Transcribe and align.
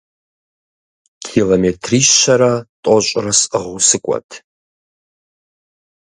Километрищэрэ 1.27 2.53
тӏощӏрэ 2.83 3.31
сӏыгъыу 3.39 3.77
сыкӏуэт. 3.87 4.29